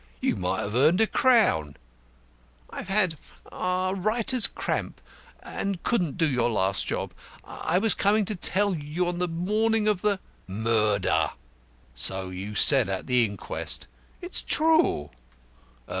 You 0.19 0.35
might 0.35 0.61
have 0.61 0.73
earned 0.73 0.99
a 0.99 1.05
crown." 1.05 1.77
"I've 2.71 2.87
had 2.87 3.19
writer's 3.51 4.47
cramp, 4.47 4.99
and 5.43 5.83
couldn't 5.83 6.17
do 6.17 6.25
your 6.27 6.49
last 6.49 6.87
job. 6.87 7.13
I 7.43 7.77
was 7.77 7.93
coming 7.93 8.25
to 8.25 8.35
tell 8.35 8.73
you 8.73 9.03
so 9.03 9.09
on 9.09 9.19
the 9.19 9.27
morning 9.27 9.87
of 9.87 10.01
the" 10.01 10.19
"Murder. 10.47 11.33
So 11.93 12.31
you 12.31 12.55
said 12.55 12.89
at 12.89 13.05
the 13.05 13.23
inquest." 13.25 13.85
"It's 14.23 14.41
true." 14.41 15.11